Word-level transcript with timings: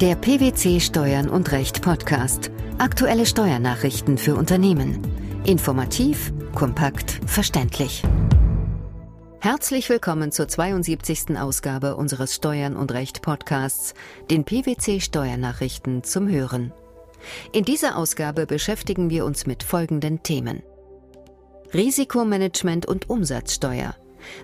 Der 0.00 0.14
PwC 0.14 0.80
Steuern 0.80 1.28
und 1.28 1.52
Recht 1.52 1.82
Podcast. 1.82 2.50
Aktuelle 2.78 3.26
Steuernachrichten 3.26 4.16
für 4.16 4.34
Unternehmen. 4.34 4.98
Informativ, 5.44 6.32
kompakt, 6.54 7.20
verständlich. 7.26 8.02
Herzlich 9.40 9.90
willkommen 9.90 10.32
zur 10.32 10.48
72. 10.48 11.38
Ausgabe 11.38 11.96
unseres 11.96 12.34
Steuern 12.34 12.76
und 12.76 12.92
Recht 12.92 13.20
Podcasts, 13.20 13.92
den 14.30 14.44
PwC 14.44 15.00
Steuernachrichten 15.00 16.02
zum 16.02 16.28
Hören. 16.28 16.72
In 17.52 17.66
dieser 17.66 17.98
Ausgabe 17.98 18.46
beschäftigen 18.46 19.10
wir 19.10 19.26
uns 19.26 19.44
mit 19.44 19.62
folgenden 19.62 20.22
Themen. 20.22 20.62
Risikomanagement 21.74 22.86
und 22.86 23.10
Umsatzsteuer. 23.10 23.94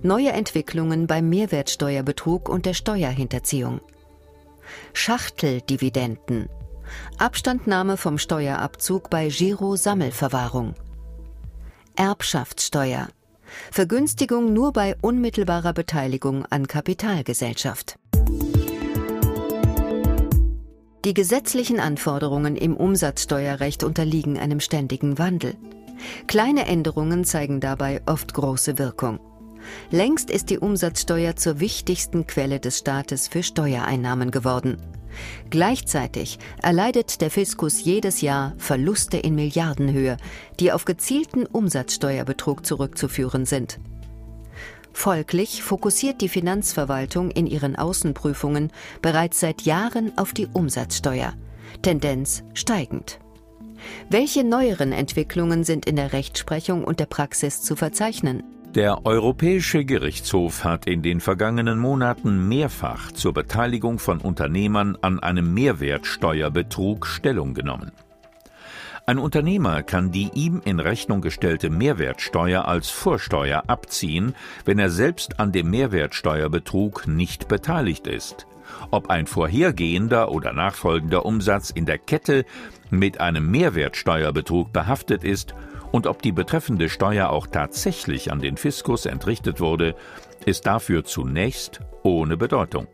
Neue 0.02 0.32
Entwicklungen 0.32 1.06
beim 1.06 1.30
Mehrwertsteuerbetrug 1.30 2.50
und 2.50 2.66
der 2.66 2.74
Steuerhinterziehung. 2.74 3.80
Schachteldividenden. 4.92 6.48
Abstandnahme 7.18 7.96
vom 7.96 8.18
Steuerabzug 8.18 9.10
bei 9.10 9.28
Giro-Sammelverwahrung. 9.28 10.74
Erbschaftssteuer. 11.96 13.08
Vergünstigung 13.70 14.52
nur 14.52 14.72
bei 14.72 14.96
unmittelbarer 15.00 15.72
Beteiligung 15.72 16.44
an 16.46 16.66
Kapitalgesellschaft. 16.66 17.96
Die 21.04 21.14
gesetzlichen 21.14 21.78
Anforderungen 21.78 22.56
im 22.56 22.76
Umsatzsteuerrecht 22.76 23.84
unterliegen 23.84 24.38
einem 24.38 24.58
ständigen 24.58 25.18
Wandel. 25.18 25.54
Kleine 26.26 26.66
Änderungen 26.66 27.24
zeigen 27.24 27.60
dabei 27.60 28.02
oft 28.06 28.34
große 28.34 28.78
Wirkung. 28.78 29.20
Längst 29.90 30.30
ist 30.30 30.50
die 30.50 30.58
Umsatzsteuer 30.58 31.36
zur 31.36 31.60
wichtigsten 31.60 32.26
Quelle 32.26 32.60
des 32.60 32.78
Staates 32.78 33.28
für 33.28 33.42
Steuereinnahmen 33.42 34.30
geworden. 34.30 34.78
Gleichzeitig 35.50 36.38
erleidet 36.62 37.20
der 37.20 37.30
Fiskus 37.30 37.82
jedes 37.82 38.20
Jahr 38.20 38.54
Verluste 38.58 39.16
in 39.16 39.34
Milliardenhöhe, 39.34 40.16
die 40.60 40.72
auf 40.72 40.84
gezielten 40.84 41.46
Umsatzsteuerbetrug 41.46 42.66
zurückzuführen 42.66 43.46
sind. 43.46 43.78
Folglich 44.92 45.62
fokussiert 45.62 46.22
die 46.22 46.28
Finanzverwaltung 46.28 47.30
in 47.30 47.46
ihren 47.46 47.76
Außenprüfungen 47.76 48.72
bereits 49.02 49.40
seit 49.40 49.62
Jahren 49.62 50.16
auf 50.16 50.32
die 50.32 50.46
Umsatzsteuer, 50.46 51.34
Tendenz 51.82 52.42
steigend. 52.54 53.18
Welche 54.08 54.42
neueren 54.42 54.92
Entwicklungen 54.92 55.64
sind 55.64 55.84
in 55.84 55.96
der 55.96 56.14
Rechtsprechung 56.14 56.82
und 56.82 56.98
der 56.98 57.06
Praxis 57.06 57.60
zu 57.60 57.76
verzeichnen? 57.76 58.42
Der 58.76 59.06
Europäische 59.06 59.86
Gerichtshof 59.86 60.62
hat 60.62 60.84
in 60.84 61.00
den 61.00 61.20
vergangenen 61.20 61.78
Monaten 61.78 62.46
mehrfach 62.46 63.10
zur 63.10 63.32
Beteiligung 63.32 63.98
von 63.98 64.18
Unternehmern 64.18 64.98
an 65.00 65.18
einem 65.18 65.54
Mehrwertsteuerbetrug 65.54 67.06
Stellung 67.06 67.54
genommen. 67.54 67.92
Ein 69.06 69.16
Unternehmer 69.16 69.82
kann 69.82 70.12
die 70.12 70.28
ihm 70.34 70.60
in 70.62 70.78
Rechnung 70.78 71.22
gestellte 71.22 71.70
Mehrwertsteuer 71.70 72.68
als 72.68 72.90
Vorsteuer 72.90 73.62
abziehen, 73.66 74.34
wenn 74.66 74.78
er 74.78 74.90
selbst 74.90 75.40
an 75.40 75.52
dem 75.52 75.70
Mehrwertsteuerbetrug 75.70 77.06
nicht 77.06 77.48
beteiligt 77.48 78.06
ist. 78.06 78.46
Ob 78.90 79.08
ein 79.08 79.26
vorhergehender 79.26 80.30
oder 80.30 80.52
nachfolgender 80.52 81.24
Umsatz 81.24 81.70
in 81.70 81.86
der 81.86 81.96
Kette 81.96 82.44
mit 82.90 83.20
einem 83.20 83.50
Mehrwertsteuerbetrug 83.50 84.70
behaftet 84.70 85.24
ist 85.24 85.54
und 85.92 86.06
ob 86.06 86.22
die 86.22 86.32
betreffende 86.32 86.88
Steuer 86.88 87.30
auch 87.30 87.46
tatsächlich 87.46 88.32
an 88.32 88.40
den 88.40 88.56
Fiskus 88.56 89.06
entrichtet 89.06 89.60
wurde, 89.60 89.94
ist 90.44 90.66
dafür 90.66 91.04
zunächst 91.04 91.80
ohne 92.02 92.36
Bedeutung. 92.36 92.86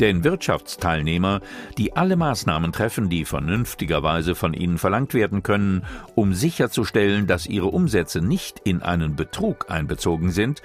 Denn 0.00 0.24
Wirtschaftsteilnehmer, 0.24 1.40
die 1.76 1.94
alle 1.94 2.16
Maßnahmen 2.16 2.72
treffen, 2.72 3.10
die 3.10 3.26
vernünftigerweise 3.26 4.34
von 4.34 4.54
ihnen 4.54 4.78
verlangt 4.78 5.12
werden 5.12 5.42
können, 5.42 5.84
um 6.14 6.32
sicherzustellen, 6.32 7.26
dass 7.26 7.46
ihre 7.46 7.66
Umsätze 7.66 8.22
nicht 8.22 8.60
in 8.60 8.82
einen 8.82 9.14
Betrug 9.14 9.70
einbezogen 9.70 10.30
sind, 10.30 10.62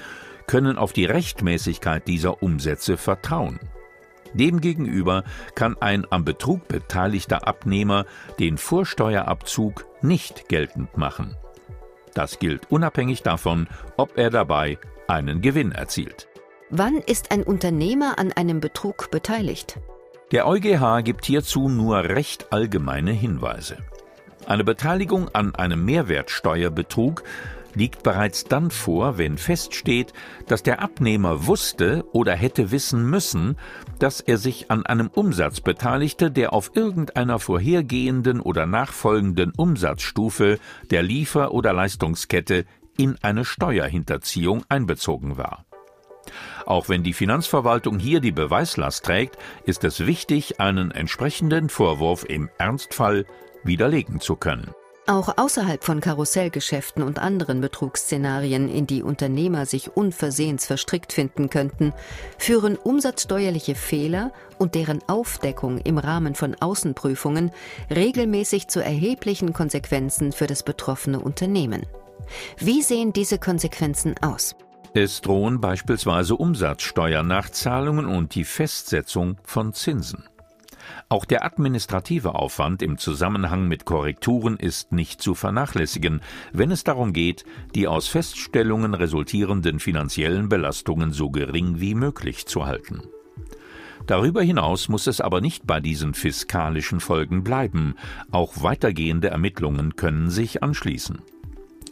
können 0.48 0.78
auf 0.78 0.94
die 0.94 1.06
Rechtmäßigkeit 1.06 2.08
dieser 2.08 2.42
Umsätze 2.42 2.96
vertrauen. 2.96 3.60
Demgegenüber 4.34 5.24
kann 5.54 5.76
ein 5.82 6.06
am 6.10 6.24
Betrug 6.24 6.68
beteiligter 6.68 7.48
Abnehmer 7.48 8.06
den 8.40 8.58
Vorsteuerabzug 8.58 9.86
nicht 10.02 10.50
geltend 10.50 10.98
machen. 10.98 11.36
Das 12.16 12.40
gilt 12.40 12.72
unabhängig 12.72 13.22
davon, 13.22 13.68
ob 13.98 14.18
er 14.18 14.32
dabei 14.32 14.80
einen 15.08 15.42
Gewinn 15.42 15.72
erzielt. 15.72 16.28
Wann 16.72 16.98
ist 16.98 17.32
ein 17.32 17.44
Unternehmer 17.44 18.18
an 18.18 18.32
einem 18.32 18.60
Betrug 18.60 19.12
beteiligt? 19.12 19.78
Der 20.32 20.48
EuGH 20.48 21.04
gibt 21.04 21.26
hierzu 21.26 21.70
nur 21.70 21.98
recht 21.98 22.52
allgemeine 22.52 23.12
Hinweise. 23.12 23.78
Eine 24.48 24.64
Beteiligung 24.64 25.30
an 25.34 25.54
einem 25.56 25.86
Mehrwertsteuerbetrug 25.86 27.24
liegt 27.76 28.04
bereits 28.04 28.46
dann 28.46 28.72
vor, 28.72 29.18
wenn 29.18 29.38
feststeht, 29.38 30.14
dass 30.48 30.64
der 30.64 30.82
Abnehmer 30.82 31.46
wusste 31.46 32.06
oder 32.12 32.34
hätte 32.34 32.72
wissen 32.72 33.10
müssen, 33.10 33.58
dass 34.00 34.22
er 34.22 34.38
sich 34.38 34.72
an 34.72 34.86
einem 34.86 35.08
Umsatz 35.08 35.62
beteiligte, 35.62 36.32
der 36.32 36.54
auf 36.54 36.72
irgendeiner 36.74 37.40
vorhergehenden 37.40 38.40
oder 38.40 38.66
nachfolgenden 38.66 39.52
Umsatzstufe 39.56 40.60
der 40.90 41.04
Liefer- 41.04 41.52
oder 41.52 41.74
Leistungskette 41.74 42.66
in 42.98 43.18
eine 43.22 43.46
Steuerhinterziehung 43.46 44.64
einbezogen 44.70 45.38
war. 45.38 45.66
Auch 46.66 46.90
wenn 46.90 47.04
die 47.04 47.14
Finanzverwaltung 47.14 48.00
hier 48.00 48.20
die 48.20 48.32
Beweislast 48.32 49.06
trägt, 49.06 49.38
ist 49.66 49.84
es 49.84 50.08
wichtig, 50.08 50.60
einen 50.60 50.92
entsprechenden 50.92 51.70
Vorwurf 51.70 52.26
im 52.28 52.50
Ernstfall 52.58 53.26
widerlegen 53.64 54.20
zu 54.20 54.36
können. 54.36 54.72
Auch 55.08 55.38
außerhalb 55.38 55.84
von 55.84 56.00
Karussellgeschäften 56.00 57.04
und 57.04 57.20
anderen 57.20 57.62
Betrugsszenarien, 57.62 58.68
in 58.68 58.88
die 58.88 59.04
Unternehmer 59.04 59.68
sich 59.68 59.96
unversehens 59.96 60.66
verstrickt 60.66 61.14
finden 61.14 61.52
könnten, 61.52 61.94
führen 62.40 62.76
umsatzsteuerliche 62.76 63.76
Fehler 63.76 64.32
und 64.58 64.74
deren 64.74 65.08
Aufdeckung 65.08 65.78
im 65.78 66.00
Rahmen 66.00 66.34
von 66.34 66.56
Außenprüfungen 66.60 67.52
regelmäßig 67.94 68.68
zu 68.68 68.84
erheblichen 68.84 69.54
Konsequenzen 69.54 70.32
für 70.32 70.48
das 70.48 70.64
betroffene 70.64 71.20
Unternehmen. 71.20 71.86
Wie 72.58 72.82
sehen 72.82 73.14
diese 73.14 73.38
Konsequenzen 73.38 74.16
aus? 74.24 74.56
Es 74.96 75.22
drohen 75.22 75.62
beispielsweise 75.62 76.36
Umsatzsteuernachzahlungen 76.36 78.08
und 78.08 78.34
die 78.34 78.46
Festsetzung 78.46 79.38
von 79.44 79.74
Zinsen. 79.74 80.24
Auch 81.10 81.26
der 81.26 81.46
administrative 81.46 82.36
Aufwand 82.36 82.82
im 82.82 82.98
Zusammenhang 82.98 83.68
mit 83.68 83.86
Korrekturen 83.86 84.58
ist 84.58 84.92
nicht 84.92 85.22
zu 85.22 85.36
vernachlässigen, 85.36 86.22
wenn 86.54 86.72
es 86.72 86.84
darum 86.84 87.14
geht, 87.14 87.46
die 87.74 87.88
aus 87.88 88.08
Feststellungen 88.08 88.94
resultierenden 88.94 89.80
finanziellen 89.80 90.50
Belastungen 90.50 91.12
so 91.12 91.30
gering 91.30 91.80
wie 91.80 91.96
möglich 91.96 92.46
zu 92.48 92.66
halten. 92.66 93.02
Darüber 94.08 94.44
hinaus 94.44 94.88
muss 94.88 95.08
es 95.08 95.20
aber 95.20 95.42
nicht 95.42 95.66
bei 95.66 95.80
diesen 95.80 96.14
fiskalischen 96.14 97.00
Folgen 97.00 97.44
bleiben, 97.44 97.96
auch 98.32 98.62
weitergehende 98.62 99.30
Ermittlungen 99.30 99.96
können 99.96 100.30
sich 100.30 100.62
anschließen. 100.62 101.22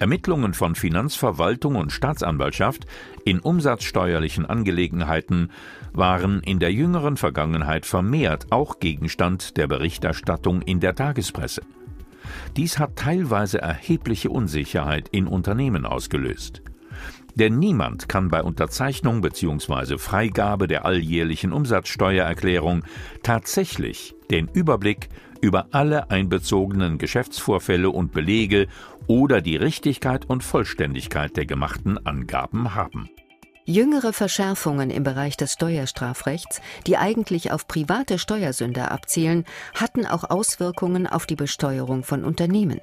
Ermittlungen 0.03 0.53
von 0.53 0.75
Finanzverwaltung 0.75 1.77
und 1.77 1.93
Staatsanwaltschaft 1.93 2.85
in 3.23 3.39
umsatzsteuerlichen 3.39 4.45
Angelegenheiten 4.45 5.49
waren 5.93 6.41
in 6.41 6.59
der 6.59 6.73
jüngeren 6.73 7.15
Vergangenheit 7.15 7.85
vermehrt 7.85 8.51
auch 8.51 8.81
Gegenstand 8.81 9.55
der 9.55 9.67
Berichterstattung 9.67 10.61
in 10.61 10.81
der 10.81 10.95
Tagespresse. 10.95 11.61
Dies 12.57 12.79
hat 12.79 12.97
teilweise 12.97 13.61
erhebliche 13.61 14.29
Unsicherheit 14.29 15.07
in 15.13 15.25
Unternehmen 15.25 15.85
ausgelöst. 15.85 16.61
Denn 17.35 17.57
niemand 17.57 18.09
kann 18.09 18.27
bei 18.27 18.43
Unterzeichnung 18.43 19.21
bzw. 19.21 19.97
Freigabe 19.97 20.67
der 20.67 20.83
alljährlichen 20.83 21.53
Umsatzsteuererklärung 21.53 22.83
tatsächlich 23.23 24.15
den 24.29 24.49
Überblick 24.49 25.07
über 25.43 25.67
alle 25.71 26.09
einbezogenen 26.09 26.97
Geschäftsvorfälle 26.97 27.89
und 27.89 28.13
Belege 28.13 28.67
oder 29.07 29.41
die 29.41 29.55
Richtigkeit 29.55 30.25
und 30.29 30.43
Vollständigkeit 30.43 31.35
der 31.37 31.45
gemachten 31.45 32.05
Angaben 32.05 32.75
haben. 32.75 33.09
Jüngere 33.65 34.11
Verschärfungen 34.11 34.89
im 34.89 35.03
Bereich 35.03 35.37
des 35.37 35.53
Steuerstrafrechts, 35.53 36.59
die 36.85 36.97
eigentlich 36.97 37.51
auf 37.51 37.65
private 37.65 38.19
Steuersünder 38.19 38.91
abzielen, 38.91 39.45
hatten 39.73 40.05
auch 40.05 40.29
Auswirkungen 40.29 41.07
auf 41.07 41.25
die 41.25 41.37
Besteuerung 41.37 42.03
von 42.03 42.25
Unternehmen. 42.25 42.81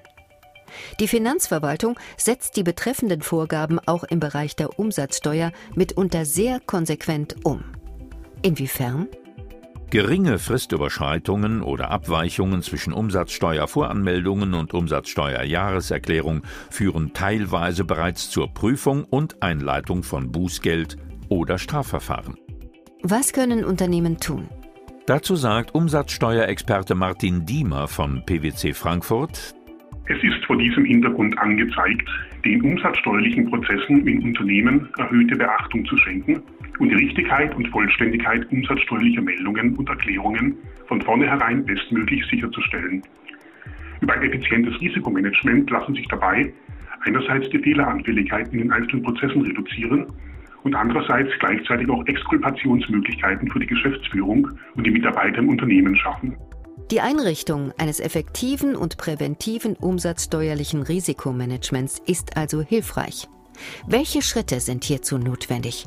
Die 0.98 1.08
Finanzverwaltung 1.08 1.98
setzt 2.16 2.56
die 2.56 2.62
betreffenden 2.62 3.20
Vorgaben 3.20 3.78
auch 3.78 4.04
im 4.04 4.20
Bereich 4.20 4.56
der 4.56 4.78
Umsatzsteuer 4.78 5.52
mitunter 5.74 6.24
sehr 6.24 6.60
konsequent 6.60 7.36
um. 7.44 7.62
Inwiefern? 8.42 9.08
Geringe 9.90 10.38
Fristüberschreitungen 10.38 11.62
oder 11.62 11.90
Abweichungen 11.90 12.62
zwischen 12.62 12.92
Umsatzsteuervoranmeldungen 12.92 14.54
und 14.54 14.72
Umsatzsteuerjahreserklärung 14.72 16.42
führen 16.70 17.12
teilweise 17.12 17.84
bereits 17.84 18.30
zur 18.30 18.54
Prüfung 18.54 19.02
und 19.02 19.42
Einleitung 19.42 20.04
von 20.04 20.30
Bußgeld 20.30 20.96
oder 21.28 21.58
Strafverfahren. 21.58 22.36
Was 23.02 23.32
können 23.32 23.64
Unternehmen 23.64 24.18
tun? 24.18 24.48
Dazu 25.06 25.34
sagt 25.34 25.74
Umsatzsteuerexperte 25.74 26.94
Martin 26.94 27.44
Diemer 27.44 27.88
von 27.88 28.22
PwC 28.24 28.74
Frankfurt, 28.74 29.56
es 30.06 30.22
ist 30.24 30.44
vor 30.44 30.56
diesem 30.56 30.84
Hintergrund 30.84 31.38
angezeigt, 31.38 32.08
den 32.44 32.62
umsatzsteuerlichen 32.62 33.48
Prozessen 33.48 34.06
in 34.08 34.22
Unternehmen 34.22 34.88
erhöhte 34.98 35.36
Beachtung 35.36 35.84
zu 35.86 35.96
schenken 35.98 36.42
und 36.80 36.88
die 36.88 36.96
Richtigkeit 36.96 37.54
und 37.54 37.68
Vollständigkeit 37.68 38.50
umsatzsteuerlicher 38.50 39.22
Meldungen 39.22 39.76
und 39.76 39.88
Erklärungen 39.88 40.56
von 40.88 41.00
vornherein 41.02 41.64
bestmöglich 41.64 42.24
sicherzustellen. 42.30 43.02
Über 44.00 44.14
ein 44.14 44.22
effizientes 44.22 44.80
Risikomanagement 44.80 45.70
lassen 45.70 45.94
sich 45.94 46.08
dabei 46.08 46.52
einerseits 47.04 47.48
die 47.50 47.58
Fehleranfälligkeit 47.58 48.52
in 48.52 48.58
den 48.60 48.72
einzelnen 48.72 49.02
Prozessen 49.02 49.42
reduzieren 49.42 50.06
und 50.62 50.74
andererseits 50.74 51.30
gleichzeitig 51.38 51.88
auch 51.88 52.04
Exkulpationsmöglichkeiten 52.06 53.50
für 53.50 53.60
die 53.60 53.66
Geschäftsführung 53.66 54.50
und 54.74 54.86
die 54.86 54.90
Mitarbeiter 54.90 55.38
im 55.38 55.48
Unternehmen 55.48 55.96
schaffen. 55.96 56.36
Die 56.90 57.00
Einrichtung 57.00 57.72
eines 57.78 58.00
effektiven 58.00 58.74
und 58.74 58.96
präventiven 58.96 59.76
umsatzsteuerlichen 59.76 60.82
Risikomanagements 60.82 62.02
ist 62.06 62.36
also 62.36 62.62
hilfreich. 62.62 63.28
Welche 63.86 64.22
Schritte 64.22 64.60
sind 64.60 64.84
hierzu 64.84 65.18
notwendig? 65.18 65.86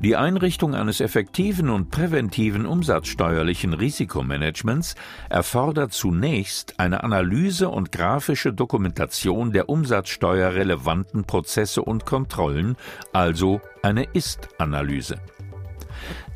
Die 0.00 0.16
Einrichtung 0.16 0.74
eines 0.74 1.00
effektiven 1.00 1.70
und 1.70 1.90
präventiven 1.90 2.66
umsatzsteuerlichen 2.66 3.72
Risikomanagements 3.72 4.96
erfordert 5.30 5.92
zunächst 5.92 6.78
eine 6.78 7.02
Analyse 7.04 7.70
und 7.70 7.90
grafische 7.90 8.52
Dokumentation 8.52 9.52
der 9.52 9.68
umsatzsteuerrelevanten 9.68 11.24
Prozesse 11.24 11.82
und 11.82 12.04
Kontrollen, 12.04 12.76
also 13.12 13.60
eine 13.82 14.04
Ist-Analyse. 14.12 15.16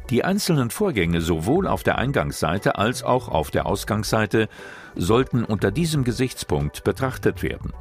Die 0.08 0.25
einzelnen 0.25 0.70
Vorgänge 0.70 1.20
sowohl 1.20 1.66
auf 1.66 1.82
der 1.82 1.99
Eingangsseite 1.99 2.78
als 2.78 3.02
auch 3.02 3.28
auf 3.28 3.50
der 3.50 3.66
Ausgangsseite 3.66 4.49
sollten 4.94 5.44
unter 5.44 5.70
diesem 5.70 6.05
Gesichtspunkt 6.05 6.84
betrachtet 6.84 7.43
werden. 7.43 7.72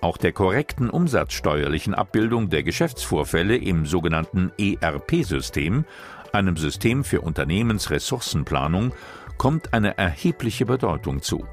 Auch 0.00 0.16
der 0.16 0.32
korrekten 0.32 0.90
umsatzsteuerlichen 0.90 1.94
Abbildung 1.94 2.50
der 2.50 2.62
Geschäftsvorfälle 2.62 3.56
im 3.56 3.86
sogenannten 3.86 4.52
ERP-System, 4.58 5.84
einem 6.32 6.56
System 6.56 7.02
für 7.02 7.22
Unternehmensressourcenplanung, 7.22 8.92
kommt 9.38 9.72
eine 9.72 9.96
erhebliche 9.98 10.66
Bedeutung 10.66 11.22
zu. 11.22 11.46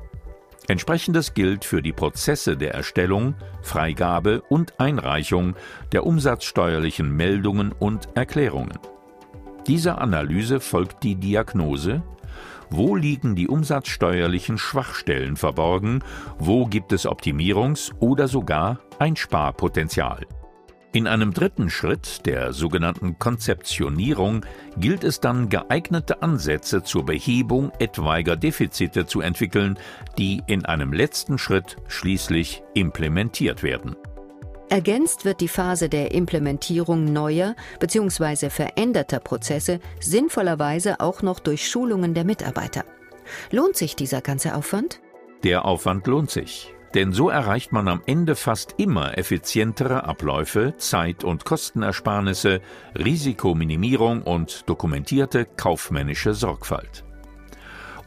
Entsprechendes 0.68 1.34
gilt 1.34 1.66
für 1.66 1.82
die 1.82 1.92
Prozesse 1.92 2.56
der 2.56 2.74
Erstellung, 2.74 3.36
Freigabe 3.62 4.42
und 4.42 4.80
Einreichung 4.80 5.56
der 5.92 6.06
umsatzsteuerlichen 6.06 7.14
Meldungen 7.16 7.74
und 7.74 8.08
Erklärungen. 8.16 8.80
Dieser 9.68 10.00
Analyse 10.00 10.60
folgt 10.60 11.04
die 11.04 11.16
Diagnose, 11.16 12.02
wo 12.76 12.96
liegen 12.96 13.36
die 13.36 13.48
umsatzsteuerlichen 13.48 14.58
Schwachstellen 14.58 15.38
verborgen, 15.38 16.04
wo 16.40 16.66
gibt 16.66 16.92
es 16.92 17.06
Optimierungs- 17.06 17.94
oder 18.00 18.28
sogar 18.28 18.80
Einsparpotenzial. 18.98 20.26
In 20.92 21.08
einem 21.08 21.34
dritten 21.34 21.70
Schritt, 21.70 22.26
der 22.26 22.52
sogenannten 22.54 23.18
Konzeptionierung, 23.20 24.46
gilt 24.78 25.04
es 25.04 25.20
dann, 25.20 25.50
geeignete 25.50 26.22
Ansätze 26.22 26.84
zur 26.84 27.06
Behebung 27.06 27.72
etwaiger 27.80 28.36
Defizite 28.36 29.06
zu 29.06 29.22
entwickeln, 29.22 29.78
die 30.18 30.42
in 30.48 30.66
einem 30.66 30.94
letzten 30.94 31.38
Schritt 31.38 31.78
schließlich 31.88 32.64
implementiert 32.74 33.64
werden. 33.64 33.96
Ergänzt 34.70 35.26
wird 35.26 35.42
die 35.42 35.48
Phase 35.48 35.90
der 35.90 36.14
Implementierung 36.14 37.12
neuer 37.12 37.56
bzw. 37.80 38.50
veränderter 38.50 39.20
Prozesse 39.20 39.80
sinnvollerweise 40.00 41.00
auch 41.00 41.22
noch 41.22 41.40
durch 41.40 41.70
Schulungen 41.70 42.14
der 42.14 42.24
Mitarbeiter. 42.24 42.84
Lohnt 43.52 43.76
sich 43.76 43.96
dieser 43.96 44.22
ganze 44.22 44.56
Aufwand? 44.56 45.00
Der 45.44 45.66
Aufwand 45.66 46.08
lohnt 46.08 46.32
sich. 46.32 46.74
Denn 46.94 47.12
so 47.12 47.30
erreicht 47.30 47.72
man 47.72 47.88
am 47.88 48.02
Ende 48.06 48.36
fast 48.36 48.76
immer 48.78 49.18
effizientere 49.18 50.04
Abläufe, 50.04 50.76
Zeit- 50.78 51.24
und 51.24 51.44
Kostenersparnisse, 51.44 52.62
Risikominimierung 52.96 54.22
und 54.22 54.70
dokumentierte 54.70 55.46
kaufmännische 55.46 56.34
Sorgfalt. 56.34 57.04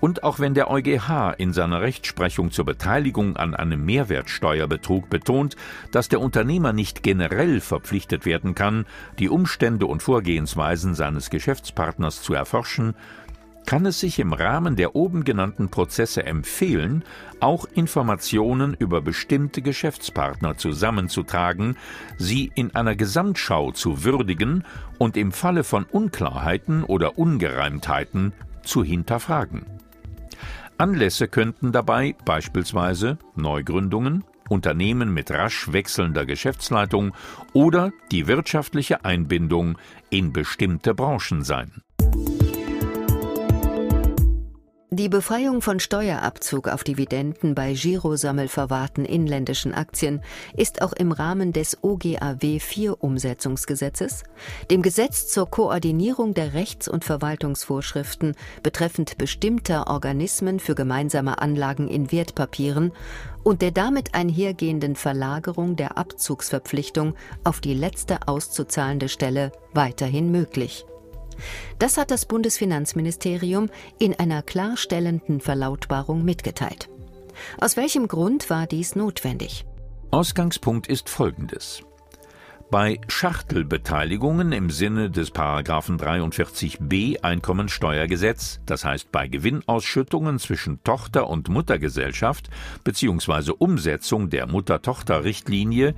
Und 0.01 0.23
auch 0.25 0.39
wenn 0.39 0.55
der 0.55 0.71
EuGH 0.71 1.35
in 1.39 1.53
seiner 1.53 1.81
Rechtsprechung 1.81 2.51
zur 2.51 2.65
Beteiligung 2.65 3.37
an 3.37 3.55
einem 3.55 3.85
Mehrwertsteuerbetrug 3.85 5.09
betont, 5.09 5.57
dass 5.91 6.09
der 6.09 6.21
Unternehmer 6.21 6.73
nicht 6.73 7.03
generell 7.03 7.61
verpflichtet 7.61 8.27
werden 8.27 8.55
kann, 8.55 8.85
die 9.19 9.29
Umstände 9.29 9.87
und 9.87 10.03
Vorgehensweisen 10.03 10.95
seines 10.95 11.31
Geschäftspartners 11.31 12.23
zu 12.23 12.35
erforschen, 12.35 12.95
kann 13.67 13.85
es 13.85 13.99
sich 14.01 14.21
im 14.21 14.33
Rahmen 14.33 14.77
der 14.77 14.95
oben 14.95 15.25
genannten 15.25 15.69
Prozesse 15.69 16.25
empfehlen, 16.25 17.03
auch 17.41 17.67
Informationen 17.75 18.75
über 18.79 19.03
bestimmte 19.03 19.61
Geschäftspartner 19.61 20.57
zusammenzutragen, 20.57 21.77
sie 22.17 22.53
in 22.55 22.75
einer 22.75 22.95
Gesamtschau 22.95 23.73
zu 23.73 24.05
würdigen 24.05 24.65
und 24.99 25.17
im 25.17 25.33
Falle 25.33 25.65
von 25.65 25.85
Unklarheiten 25.85 26.85
oder 26.85 27.19
Ungereimtheiten 27.19 28.33
zu 28.63 28.85
hinterfragen. 28.85 29.76
Anlässe 30.79 31.29
könnten 31.29 31.73
dabei 31.73 32.15
beispielsweise 32.25 33.19
Neugründungen, 33.35 34.25
Unternehmen 34.49 35.13
mit 35.13 35.31
rasch 35.31 35.73
wechselnder 35.73 36.27
Geschäftsleitung 36.27 37.15
oder 37.53 37.93
die 38.13 38.27
wirtschaftliche 38.27 39.05
Einbindung 39.05 39.79
in 40.11 40.33
bestimmte 40.33 40.95
Branchen 40.95 41.43
sein 41.43 41.83
Die 44.91 45.09
Befreiung 45.09 45.63
von 45.63 45.81
Steuerabzug 45.81 46.69
auf 46.69 46.85
Dividenden 46.85 47.57
bei 47.57 47.73
Girosammelverwahrten 47.73 49.05
inländischen 49.05 49.75
Aktien 49.75 50.23
ist 50.57 50.81
auch 50.81 50.93
im 50.93 51.11
Rahmen 51.11 51.53
des 51.53 51.83
OGAW 51.83 52.61
4 52.61 53.03
Umsetzungsgesetzes, 53.03 54.23
dem 54.71 54.83
Gesetz 54.83 55.27
zur 55.27 55.51
Koordinierung 55.51 56.35
der 56.35 56.55
Rechts- 56.55 56.87
und 56.87 57.05
Verwaltungsvorschriften 57.05 58.37
betreffend 58.63 59.19
bestimmter 59.19 59.89
Organismen 59.89 60.61
für 60.61 60.77
gemeinsame 60.77 61.43
Anlagen 61.43 61.89
in 61.89 62.13
Wertpapieren 62.13 62.93
und 63.43 63.63
der 63.63 63.73
damit 63.73 64.15
einhergehenden 64.15 64.95
Verlagerung 64.95 65.75
der 65.75 65.99
Abzugsverpflichtung 65.99 67.17
auf 67.43 67.61
die 67.61 67.75
letzte 67.75 68.29
auszuzahlende 68.29 69.09
Stelle 69.09 69.51
weiterhin 69.75 70.31
möglich. 70.31 70.87
Das 71.79 71.97
hat 71.97 72.11
das 72.11 72.27
Bundesfinanzministerium 72.27 73.69
in 73.99 74.19
einer 74.19 74.43
klarstellenden 74.43 75.41
Verlautbarung 75.41 76.25
mitgeteilt. 76.25 76.89
Aus 77.61 77.77
welchem 77.77 78.09
Grund 78.09 78.51
war 78.51 78.67
dies 78.67 78.97
notwendig? 78.97 79.65
Ausgangspunkt 80.11 80.87
ist 80.87 81.09
folgendes. 81.09 81.83
Bei 82.69 83.01
Schachtelbeteiligungen 83.07 84.51
im 84.51 84.71
Sinne 84.71 85.09
des 85.09 85.31
Paragraphen 85.31 85.99
43b 86.01 87.23
Einkommensteuergesetz, 87.23 88.61
das 88.67 88.85
heißt 88.85 89.13
bei 89.13 89.29
Gewinnausschüttungen 89.29 90.41
zwischen 90.41 90.83
Tochter- 90.83 91.29
und 91.29 91.49
Muttergesellschaft 91.49 92.51
bzw. 92.83 93.53
Umsetzung 93.57 94.31
der 94.31 94.49
Mutter-Tochter-Richtlinie, 94.49 95.95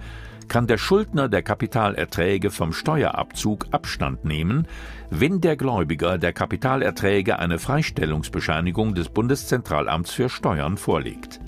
kann 0.49 0.67
der 0.67 0.79
Schuldner 0.79 1.29
der 1.29 1.43
Kapitalerträge 1.43 2.51
vom 2.51 2.73
Steuerabzug 2.73 3.67
Abstand 3.71 4.25
nehmen, 4.25 4.67
wenn 5.11 5.41
der 5.41 5.57
Gläubiger 5.57 6.19
der 6.19 6.33
Kapitalerträge 6.33 7.39
eine 7.39 7.59
Freistellungsbescheinigung 7.59 8.95
des 8.95 9.09
Bundeszentralamts 9.09 10.13
für 10.13 10.29
Steuern 10.29 10.77
vorlegt. 10.77 11.41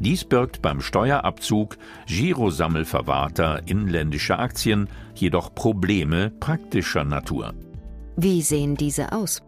Dies 0.00 0.24
birgt 0.24 0.60
beim 0.60 0.80
Steuerabzug 0.80 1.76
Girosammelverwahrter 2.06 3.62
inländischer 3.66 4.38
Aktien 4.38 4.88
jedoch 5.14 5.54
Probleme 5.54 6.30
praktischer 6.40 7.04
Natur. 7.04 7.54
Wie 8.16 8.42
sehen 8.42 8.76
diese 8.76 9.12
aus? 9.12 9.42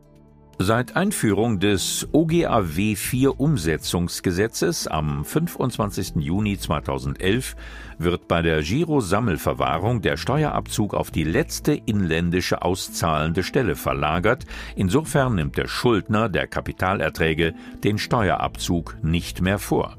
Seit 0.59 0.97
Einführung 0.97 1.61
des 1.61 2.09
OGAW 2.13 2.97
4 2.97 3.39
Umsetzungsgesetzes 3.39 4.87
am 4.89 5.23
25. 5.23 6.15
Juni 6.17 6.59
2011 6.59 7.57
wird 7.99 8.27
bei 8.27 8.41
der 8.41 8.63
Girosammelverwahrung 8.63 10.01
der 10.01 10.17
Steuerabzug 10.17 10.95
auf 10.95 11.11
die 11.11 11.25
letzte 11.25 11.75
inländische 11.75 12.63
auszahlende 12.63 13.43
Stelle 13.43 13.77
verlagert. 13.77 14.47
Insofern 14.77 15.35
nimmt 15.35 15.59
der 15.59 15.69
Schuldner 15.69 16.31
der 16.31 16.47
Kapitalerträge 16.47 17.53
den 17.85 17.99
Steuerabzug 17.99 18.97
nicht 19.03 19.43
mehr 19.43 19.59
vor. 19.59 19.99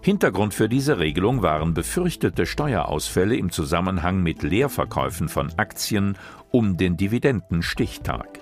Hintergrund 0.00 0.54
für 0.54 0.70
diese 0.70 0.98
Regelung 0.98 1.42
waren 1.42 1.74
befürchtete 1.74 2.46
Steuerausfälle 2.46 3.36
im 3.36 3.50
Zusammenhang 3.50 4.22
mit 4.22 4.42
Leerverkäufen 4.42 5.28
von 5.28 5.52
Aktien 5.58 6.16
um 6.50 6.78
den 6.78 6.96
Dividendenstichtag. 6.96 8.37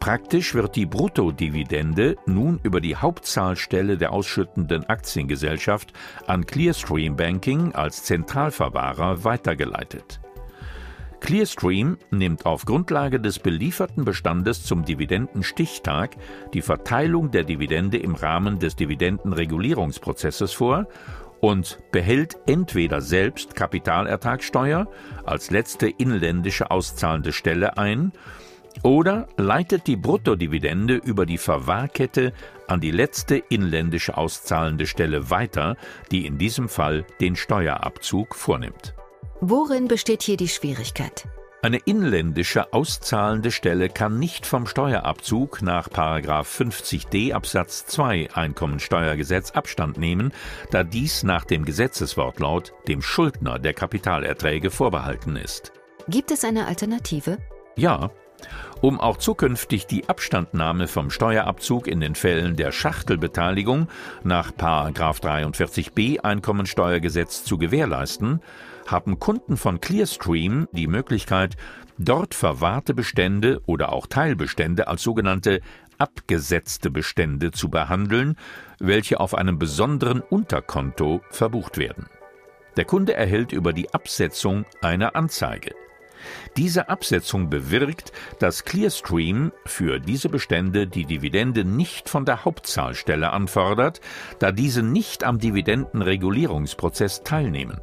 Praktisch 0.00 0.54
wird 0.54 0.76
die 0.76 0.86
Bruttodividende 0.86 2.16
nun 2.26 2.60
über 2.62 2.80
die 2.80 2.96
Hauptzahlstelle 2.96 3.96
der 3.96 4.12
ausschüttenden 4.12 4.84
Aktiengesellschaft 4.84 5.92
an 6.26 6.46
Clearstream 6.46 7.16
Banking 7.16 7.74
als 7.74 8.04
Zentralverwahrer 8.04 9.24
weitergeleitet. 9.24 10.20
Clearstream 11.20 11.98
nimmt 12.10 12.46
auf 12.46 12.66
Grundlage 12.66 13.18
des 13.18 13.38
belieferten 13.38 14.04
Bestandes 14.04 14.64
zum 14.64 14.84
Dividendenstichtag 14.84 16.16
die 16.52 16.62
Verteilung 16.62 17.30
der 17.30 17.42
Dividende 17.42 17.96
im 17.96 18.14
Rahmen 18.14 18.58
des 18.58 18.76
Dividendenregulierungsprozesses 18.76 20.52
vor 20.52 20.86
und 21.40 21.78
behält 21.90 22.36
entweder 22.46 23.00
selbst 23.00 23.54
Kapitalertragssteuer 23.54 24.88
als 25.24 25.50
letzte 25.50 25.88
inländische 25.88 26.70
auszahlende 26.70 27.32
Stelle 27.32 27.76
ein 27.78 28.12
oder 28.82 29.28
leitet 29.36 29.86
die 29.86 29.96
Bruttodividende 29.96 30.94
über 30.94 31.26
die 31.26 31.38
Verwahrkette 31.38 32.32
an 32.68 32.80
die 32.80 32.90
letzte 32.90 33.36
inländische 33.36 34.16
auszahlende 34.16 34.86
Stelle 34.86 35.30
weiter, 35.30 35.76
die 36.10 36.26
in 36.26 36.38
diesem 36.38 36.68
Fall 36.68 37.04
den 37.20 37.36
Steuerabzug 37.36 38.34
vornimmt. 38.34 38.94
Worin 39.40 39.88
besteht 39.88 40.22
hier 40.22 40.36
die 40.36 40.48
Schwierigkeit? 40.48 41.28
Eine 41.62 41.78
inländische 41.78 42.72
auszahlende 42.72 43.50
Stelle 43.50 43.88
kann 43.88 44.20
nicht 44.20 44.46
vom 44.46 44.66
Steuerabzug 44.66 45.62
nach 45.62 45.88
50d 45.88 47.32
Absatz 47.32 47.86
2 47.86 48.28
Einkommensteuergesetz 48.34 49.50
Abstand 49.50 49.98
nehmen, 49.98 50.32
da 50.70 50.84
dies 50.84 51.24
nach 51.24 51.44
dem 51.44 51.64
Gesetzeswortlaut 51.64 52.72
dem 52.86 53.02
Schuldner 53.02 53.58
der 53.58 53.74
Kapitalerträge 53.74 54.70
vorbehalten 54.70 55.34
ist. 55.34 55.72
Gibt 56.08 56.30
es 56.30 56.44
eine 56.44 56.66
Alternative? 56.66 57.38
Ja, 57.76 58.10
um 58.80 59.00
auch 59.00 59.16
zukünftig 59.16 59.86
die 59.86 60.08
Abstandnahme 60.08 60.88
vom 60.88 61.10
Steuerabzug 61.10 61.86
in 61.86 62.00
den 62.00 62.14
Fällen 62.14 62.56
der 62.56 62.72
Schachtelbeteiligung 62.72 63.88
nach 64.24 64.50
43b 64.52 66.20
Einkommensteuergesetz 66.20 67.44
zu 67.44 67.58
gewährleisten, 67.58 68.40
haben 68.86 69.18
Kunden 69.18 69.56
von 69.56 69.80
Clearstream 69.80 70.68
die 70.72 70.86
Möglichkeit, 70.86 71.56
dort 71.98 72.34
verwahrte 72.34 72.94
Bestände 72.94 73.60
oder 73.66 73.92
auch 73.92 74.06
Teilbestände 74.06 74.88
als 74.88 75.02
sogenannte 75.02 75.60
abgesetzte 75.98 76.90
Bestände 76.90 77.52
zu 77.52 77.70
behandeln, 77.70 78.36
welche 78.78 79.20
auf 79.20 79.34
einem 79.34 79.58
besonderen 79.58 80.20
Unterkonto 80.20 81.22
verbucht 81.30 81.78
werden. 81.78 82.06
Der 82.76 82.84
Kunde 82.84 83.14
erhält 83.14 83.52
über 83.52 83.72
die 83.72 83.92
Absetzung 83.94 84.66
eine 84.82 85.14
Anzeige. 85.14 85.74
Diese 86.56 86.88
Absetzung 86.88 87.50
bewirkt, 87.50 88.12
dass 88.38 88.64
Clearstream 88.64 89.52
für 89.64 90.00
diese 90.00 90.28
Bestände 90.28 90.86
die 90.86 91.04
Dividende 91.04 91.64
nicht 91.64 92.08
von 92.08 92.24
der 92.24 92.44
Hauptzahlstelle 92.44 93.32
anfordert, 93.32 94.00
da 94.38 94.52
diese 94.52 94.82
nicht 94.82 95.24
am 95.24 95.38
Dividendenregulierungsprozess 95.38 97.22
teilnehmen. 97.22 97.80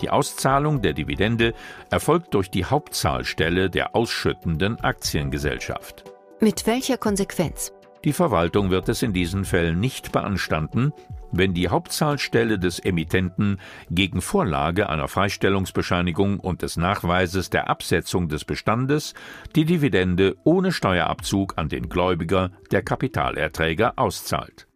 Die 0.00 0.10
Auszahlung 0.10 0.82
der 0.82 0.94
Dividende 0.94 1.54
erfolgt 1.90 2.34
durch 2.34 2.50
die 2.50 2.64
Hauptzahlstelle 2.64 3.70
der 3.70 3.94
ausschüttenden 3.94 4.80
Aktiengesellschaft. 4.80 6.04
Mit 6.40 6.66
welcher 6.66 6.96
Konsequenz? 6.96 7.72
Die 8.04 8.12
Verwaltung 8.12 8.70
wird 8.70 8.88
es 8.88 9.02
in 9.02 9.12
diesen 9.12 9.44
Fällen 9.44 9.78
nicht 9.78 10.10
beanstanden, 10.10 10.92
wenn 11.32 11.54
die 11.54 11.68
Hauptzahlstelle 11.68 12.58
des 12.58 12.78
Emittenten 12.78 13.58
gegen 13.90 14.20
Vorlage 14.20 14.88
einer 14.88 15.08
Freistellungsbescheinigung 15.08 16.38
und 16.38 16.62
des 16.62 16.76
Nachweises 16.76 17.50
der 17.50 17.68
Absetzung 17.68 18.28
des 18.28 18.44
Bestandes 18.44 19.14
die 19.56 19.64
Dividende 19.64 20.36
ohne 20.44 20.72
Steuerabzug 20.72 21.54
an 21.56 21.68
den 21.68 21.88
Gläubiger 21.88 22.50
der 22.70 22.82
Kapitalerträger 22.82 23.94
auszahlt 23.96 24.66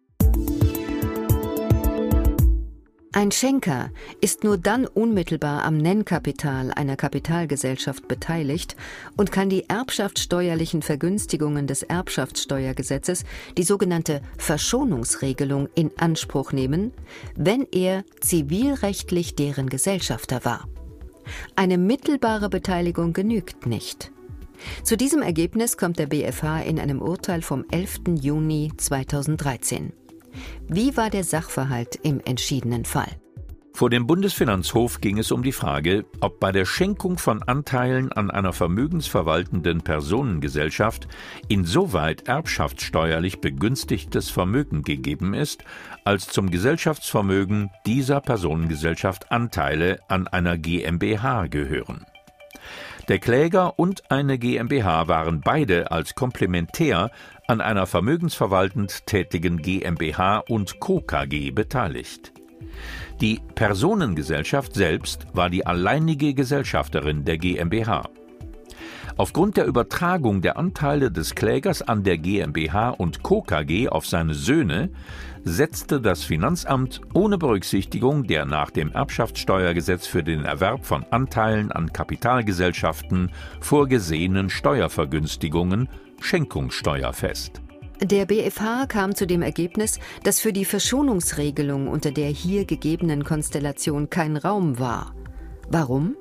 Ein 3.17 3.31
Schenker 3.31 3.89
ist 4.21 4.43
nur 4.43 4.59
dann 4.59 4.85
unmittelbar 4.85 5.63
am 5.63 5.79
Nennkapital 5.79 6.71
einer 6.71 6.95
Kapitalgesellschaft 6.95 8.07
beteiligt 8.07 8.75
und 9.15 9.31
kann 9.31 9.49
die 9.49 9.67
erbschaftssteuerlichen 9.67 10.83
Vergünstigungen 10.83 11.65
des 11.65 11.81
Erbschaftssteuergesetzes, 11.81 13.23
die 13.57 13.63
sogenannte 13.63 14.21
Verschonungsregelung, 14.37 15.67
in 15.73 15.89
Anspruch 15.97 16.51
nehmen, 16.51 16.93
wenn 17.35 17.65
er 17.71 18.03
zivilrechtlich 18.21 19.33
deren 19.33 19.67
Gesellschafter 19.67 20.45
war. 20.45 20.67
Eine 21.55 21.79
mittelbare 21.79 22.49
Beteiligung 22.49 23.13
genügt 23.13 23.65
nicht. 23.65 24.11
Zu 24.83 24.95
diesem 24.95 25.23
Ergebnis 25.23 25.75
kommt 25.75 25.97
der 25.97 26.05
BFH 26.05 26.61
in 26.61 26.79
einem 26.79 27.01
Urteil 27.01 27.41
vom 27.41 27.65
11. 27.71 28.19
Juni 28.21 28.73
2013. 28.77 29.91
Wie 30.67 30.95
war 30.97 31.09
der 31.09 31.23
Sachverhalt 31.23 31.99
im 32.03 32.21
entschiedenen 32.25 32.85
Fall? 32.85 33.11
Vor 33.77 33.91
dem 33.91 34.07
Bundesfinanzhof 34.07 35.01
ging 35.01 35.19
es 35.19 35.31
um 35.31 35.43
die 35.43 35.51
Frage, 35.51 36.05
ob 36.19 36.39
bei 36.39 36.51
der 36.51 36.65
Schenkung 36.65 37.19
von 37.19 37.43
Anteilen 37.43 38.11
an 38.11 38.31
einer 38.31 38.51
vermögensverwaltenden 38.51 39.81
Personengesellschaft 39.81 41.07
insoweit 41.47 42.27
erbschaftssteuerlich 42.27 43.39
begünstigtes 43.39 44.31
Vermögen 44.31 44.81
gegeben 44.81 45.35
ist, 45.35 45.63
als 46.05 46.25
zum 46.25 46.49
Gesellschaftsvermögen 46.49 47.69
dieser 47.85 48.19
Personengesellschaft 48.19 49.31
Anteile 49.31 49.99
an 50.07 50.27
einer 50.27 50.57
GmbH 50.57 51.45
gehören. 51.45 52.03
Der 53.09 53.19
Kläger 53.19 53.79
und 53.79 54.11
eine 54.11 54.37
GmbH 54.37 55.07
waren 55.07 55.39
beide 55.39 55.91
als 55.91 56.13
komplementär 56.13 57.11
an 57.47 57.61
einer 57.61 57.87
vermögensverwaltend 57.87 59.05
tätigen 59.05 59.61
GmbH 59.61 60.39
und 60.49 60.81
Co. 60.81 60.99
KG 60.99 61.51
beteiligt. 61.51 62.33
Die 63.21 63.39
Personengesellschaft 63.55 64.73
selbst 64.73 65.25
war 65.33 65.49
die 65.49 65.65
alleinige 65.65 66.33
Gesellschafterin 66.33 67.23
der 67.23 67.37
GmbH. 67.37 68.09
Aufgrund 69.15 69.57
der 69.57 69.65
Übertragung 69.65 70.41
der 70.41 70.57
Anteile 70.57 71.09
des 71.09 71.33
Klägers 71.33 71.81
an 71.81 72.03
der 72.03 72.17
GmbH 72.17 72.89
und 72.89 73.23
Co. 73.23 73.41
KG 73.41 73.87
auf 73.87 74.05
seine 74.05 74.33
Söhne 74.33 74.91
setzte 75.45 76.01
das 76.01 76.23
Finanzamt 76.25 77.01
ohne 77.13 77.37
Berücksichtigung 77.37 78.27
der 78.27 78.45
nach 78.45 78.69
dem 78.69 78.91
Erbschaftssteuergesetz 78.91 80.05
für 80.05 80.21
den 80.21 80.43
Erwerb 80.43 80.85
von 80.85 81.05
Anteilen 81.11 81.71
an 81.71 81.93
Kapitalgesellschaften 81.93 83.31
vorgesehenen 83.61 84.49
Steuervergünstigungen 84.49 85.87
Schenkungssteuer 86.19 87.13
fest. 87.13 87.61
Der 88.01 88.25
BfH 88.25 88.85
kam 88.87 89.15
zu 89.15 89.25
dem 89.25 89.41
Ergebnis, 89.41 89.99
dass 90.23 90.39
für 90.39 90.53
die 90.53 90.65
Verschonungsregelung 90.65 91.87
unter 91.87 92.11
der 92.11 92.29
hier 92.29 92.65
gegebenen 92.65 93.23
Konstellation 93.23 94.09
kein 94.09 94.37
Raum 94.37 94.77
war. 94.77 95.15
Warum? 95.69 96.15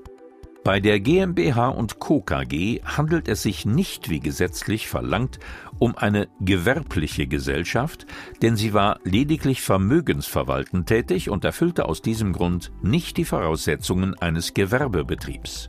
Bei 0.66 0.80
der 0.80 0.98
GmbH 0.98 1.68
und 1.68 2.00
Co. 2.00 2.20
KG 2.20 2.80
handelt 2.84 3.28
es 3.28 3.42
sich 3.42 3.66
nicht, 3.66 4.10
wie 4.10 4.18
gesetzlich 4.18 4.88
verlangt, 4.88 5.38
um 5.78 5.96
eine 5.96 6.26
gewerbliche 6.40 7.28
Gesellschaft, 7.28 8.04
denn 8.42 8.56
sie 8.56 8.74
war 8.74 8.98
lediglich 9.04 9.62
vermögensverwaltend 9.62 10.88
tätig 10.88 11.30
und 11.30 11.44
erfüllte 11.44 11.84
aus 11.84 12.02
diesem 12.02 12.32
Grund 12.32 12.72
nicht 12.82 13.16
die 13.16 13.24
Voraussetzungen 13.24 14.18
eines 14.18 14.54
Gewerbebetriebs. 14.54 15.68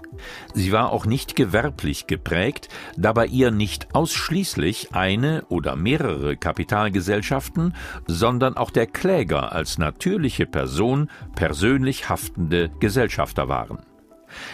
Sie 0.56 0.72
war 0.72 0.92
auch 0.92 1.06
nicht 1.06 1.36
gewerblich 1.36 2.08
geprägt, 2.08 2.70
da 2.98 3.13
bei 3.13 3.27
ihr 3.27 3.51
nicht 3.51 3.94
ausschließlich 3.94 4.96
eine 4.96 5.46
oder 5.50 5.75
mehrere 5.75 6.38
Kapitalgesellschaften, 6.38 7.75
sondern 8.08 8.58
auch 8.58 8.72
der 8.72 8.88
Kläger 8.88 9.51
als 9.51 9.77
natürliche 9.77 10.48
Person 10.48 11.12
persönlich 11.36 12.10
haftende 12.10 12.72
Gesellschafter 12.80 13.48
waren. 13.48 13.77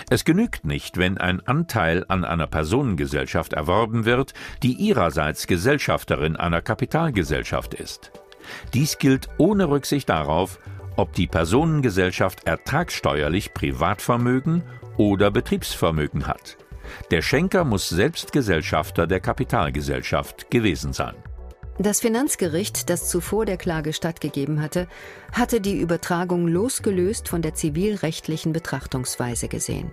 Es 0.09 0.25
genügt 0.25 0.65
nicht, 0.65 0.97
wenn 0.97 1.17
ein 1.17 1.45
Anteil 1.45 2.05
an 2.07 2.25
einer 2.25 2.47
Personengesellschaft 2.47 3.53
erworben 3.53 4.05
wird, 4.05 4.33
die 4.61 4.73
ihrerseits 4.73 5.47
Gesellschafterin 5.47 6.35
einer 6.35 6.61
Kapitalgesellschaft 6.61 7.73
ist. 7.73 8.11
Dies 8.73 8.97
gilt 8.97 9.29
ohne 9.37 9.69
Rücksicht 9.69 10.09
darauf, 10.09 10.59
ob 10.95 11.13
die 11.13 11.27
Personengesellschaft 11.27 12.45
ertragssteuerlich 12.45 13.53
Privatvermögen 13.53 14.63
oder 14.97 15.31
Betriebsvermögen 15.31 16.27
hat. 16.27 16.57
Der 17.11 17.21
Schenker 17.21 17.63
muss 17.63 17.89
selbst 17.89 18.31
Gesellschafter 18.31 19.07
der 19.07 19.19
Kapitalgesellschaft 19.19 20.51
gewesen 20.51 20.93
sein. 20.93 21.15
Das 21.79 21.99
Finanzgericht, 21.99 22.89
das 22.89 23.09
zuvor 23.09 23.45
der 23.45 23.57
Klage 23.57 23.93
stattgegeben 23.93 24.61
hatte, 24.61 24.87
hatte 25.31 25.59
die 25.59 25.79
Übertragung 25.79 26.47
losgelöst 26.47 27.27
von 27.27 27.41
der 27.41 27.55
zivilrechtlichen 27.55 28.53
Betrachtungsweise 28.53 29.47
gesehen. 29.47 29.91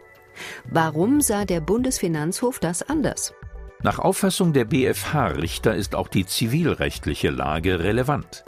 Warum 0.71 1.21
sah 1.23 1.45
der 1.47 1.61
Bundesfinanzhof 1.61 2.59
das 2.59 2.83
anders? 2.83 3.35
Nach 3.83 3.99
Auffassung 3.99 4.53
der 4.53 4.67
BfH-Richter 4.67 5.75
ist 5.75 5.95
auch 5.95 6.09
die 6.09 6.27
zivilrechtliche 6.27 7.31
Lage 7.31 7.81
relevant. 7.81 8.45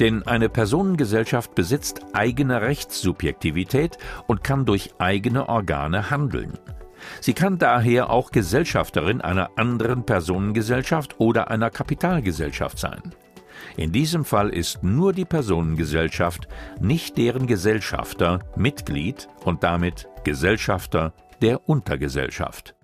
Denn 0.00 0.24
eine 0.24 0.48
Personengesellschaft 0.48 1.54
besitzt 1.54 2.00
eigene 2.12 2.60
Rechtssubjektivität 2.60 3.98
und 4.26 4.42
kann 4.42 4.64
durch 4.64 4.94
eigene 4.98 5.48
Organe 5.48 6.10
handeln. 6.10 6.58
Sie 7.20 7.34
kann 7.34 7.58
daher 7.58 8.10
auch 8.10 8.30
Gesellschafterin 8.30 9.20
einer 9.20 9.50
anderen 9.56 10.04
Personengesellschaft 10.04 11.18
oder 11.18 11.50
einer 11.50 11.70
Kapitalgesellschaft 11.70 12.78
sein. 12.78 13.14
In 13.76 13.92
diesem 13.92 14.24
Fall 14.24 14.50
ist 14.50 14.82
nur 14.82 15.12
die 15.12 15.24
Personengesellschaft, 15.24 16.48
nicht 16.80 17.16
deren 17.16 17.46
Gesellschafter, 17.46 18.40
Mitglied 18.56 19.28
und 19.44 19.62
damit 19.62 20.08
Gesellschafter 20.24 21.12
der 21.42 21.68
Untergesellschaft. 21.68 22.74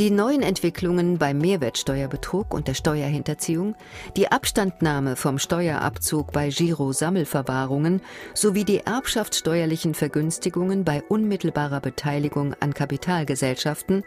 Die 0.00 0.10
neuen 0.10 0.40
Entwicklungen 0.40 1.18
beim 1.18 1.36
Mehrwertsteuerbetrug 1.36 2.54
und 2.54 2.68
der 2.68 2.72
Steuerhinterziehung, 2.72 3.74
die 4.16 4.32
Abstandnahme 4.32 5.14
vom 5.14 5.38
Steuerabzug 5.38 6.32
bei 6.32 6.48
Giro-Sammelverwahrungen 6.48 8.00
sowie 8.32 8.64
die 8.64 8.78
erbschaftssteuerlichen 8.78 9.92
Vergünstigungen 9.92 10.84
bei 10.84 11.02
unmittelbarer 11.02 11.80
Beteiligung 11.80 12.54
an 12.60 12.72
Kapitalgesellschaften, 12.72 14.02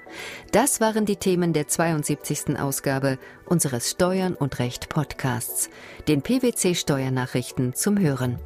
das 0.52 0.82
waren 0.82 1.06
die 1.06 1.18
Themen 1.18 1.54
der 1.54 1.68
72. 1.68 2.60
Ausgabe 2.60 3.20
unseres 3.46 3.92
Steuern 3.92 4.34
und 4.34 4.58
Recht 4.58 4.90
Podcasts, 4.90 5.70
den 6.08 6.24
PwC 6.24 6.74
Steuernachrichten 6.74 7.76
zum 7.76 8.00
Hören. 8.00 8.40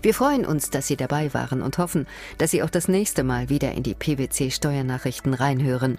Wir 0.00 0.14
freuen 0.14 0.46
uns, 0.46 0.70
dass 0.70 0.86
Sie 0.86 0.96
dabei 0.96 1.34
waren 1.34 1.60
und 1.60 1.76
hoffen, 1.76 2.06
dass 2.38 2.50
Sie 2.50 2.62
auch 2.62 2.70
das 2.70 2.88
nächste 2.88 3.24
Mal 3.24 3.50
wieder 3.50 3.72
in 3.72 3.82
die 3.82 3.94
PwC 3.94 4.50
Steuernachrichten 4.50 5.34
reinhören. 5.34 5.98